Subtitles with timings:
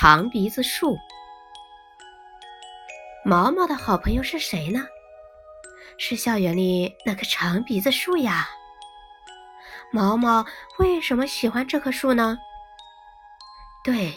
[0.00, 0.96] 长鼻子树。
[3.24, 4.86] 毛毛的好朋友是谁呢？
[5.96, 8.48] 是校园里那棵长鼻子树呀。
[9.90, 10.46] 毛毛
[10.78, 12.38] 为什么喜欢这棵树呢？
[13.82, 14.14] 对，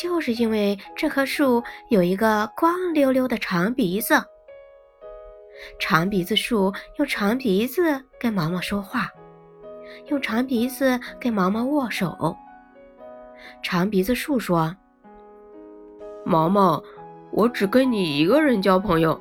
[0.00, 4.22] 就是因为这棵树有一个光溜溜的长鼻子。
[5.80, 9.10] 长鼻子树用长鼻子跟毛毛说话，
[10.06, 12.36] 用长鼻子跟毛毛握手。
[13.60, 14.72] 长鼻子树说
[16.26, 16.82] ：“毛毛，
[17.30, 19.18] 我只跟你一个人交朋友，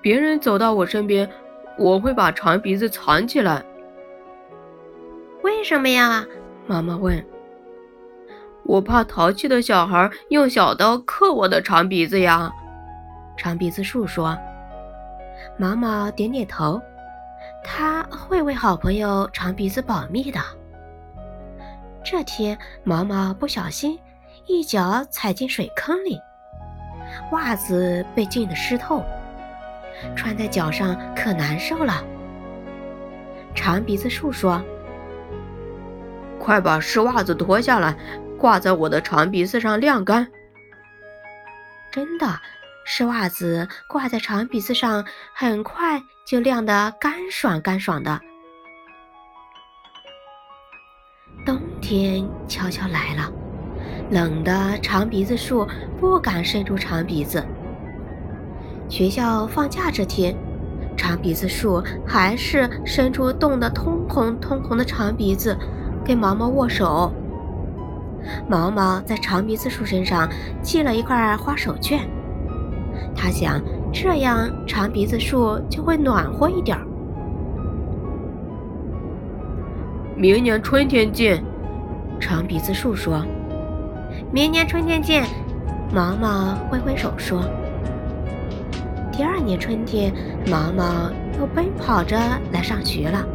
[0.00, 1.28] 别人走到我身边，
[1.76, 3.62] 我会把长鼻子藏起来。”
[5.44, 6.26] 为什么呀？
[6.66, 7.22] 妈妈问。
[8.64, 12.50] “我怕淘气的小孩用小刀刻我的长鼻子呀。”
[13.36, 14.34] 长鼻子树说。
[15.58, 16.80] 毛毛点点头，
[17.62, 20.40] 他会为好朋友长鼻子保密的。
[22.02, 23.98] 这天，毛毛不小心
[24.46, 26.18] 一脚踩进水坑里，
[27.30, 29.04] 袜子被浸得湿透，
[30.16, 32.04] 穿在脚上可难受了。
[33.54, 34.62] 长鼻子树说
[36.38, 37.96] ：“快把湿袜子脱下来，
[38.38, 40.26] 挂在我的长鼻子上晾干。”
[41.92, 42.40] 真的。
[42.82, 48.18] 湿袜子挂在长鼻子上，很快就晾得干爽干爽的。
[51.46, 53.30] 冬天悄悄来了，
[54.10, 55.66] 冷的长鼻子树
[55.98, 57.42] 不敢伸出长鼻子。
[58.88, 60.34] 学校放假这天，
[60.96, 65.56] 长鼻子树还是伸出冻得通红通红的长鼻子，
[66.04, 67.12] 跟毛毛握手。
[68.48, 70.28] 毛毛在长鼻子树身上
[70.60, 72.00] 系了一块花手绢。
[73.14, 76.84] 他想，这样长鼻子树就会暖和一点儿。
[80.16, 81.42] 明年春天见，
[82.18, 83.24] 长鼻子树说。
[84.32, 85.24] 明年春天见，
[85.92, 87.42] 毛毛挥挥手说。
[89.10, 90.12] 第二年春天，
[90.48, 92.16] 毛毛又奔跑着
[92.52, 93.26] 来上学了。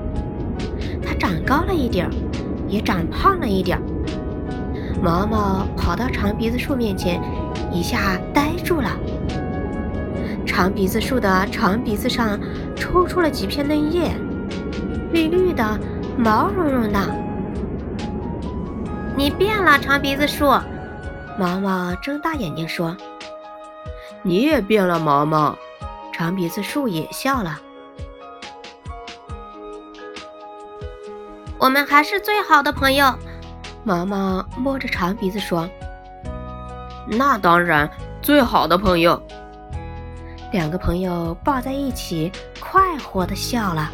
[1.06, 2.12] 它长高了一点儿，
[2.70, 3.84] 也长胖了一点儿。
[5.04, 7.22] 毛毛跑到长鼻子树面前，
[7.74, 8.90] 一下呆住了。
[10.46, 12.40] 长鼻子树的长鼻子上
[12.74, 14.12] 抽出了几片嫩叶，
[15.12, 15.78] 绿绿的，
[16.18, 17.00] 毛茸茸的。
[19.18, 20.46] 你变了，长鼻子树！
[21.38, 22.96] 毛毛睁大眼睛说
[24.24, 25.56] ：“你也变了，毛毛。”
[26.14, 27.60] 长鼻子树也笑了。
[31.58, 33.14] 我们还是最好的朋友。
[33.84, 35.70] 毛毛摸着长鼻子说
[37.06, 37.90] ：“那当然，
[38.22, 39.22] 最好的朋友。”
[40.54, 42.32] 两个朋友抱在一起，
[42.62, 43.92] 快活的笑了。